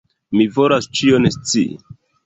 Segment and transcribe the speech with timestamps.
[0.39, 1.71] Mi volas ĉion scii!